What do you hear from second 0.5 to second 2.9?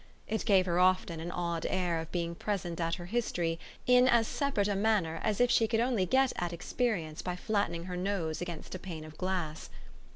her often an odd air of being present